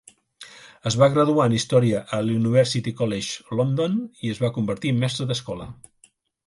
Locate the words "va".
1.01-1.09, 4.47-4.53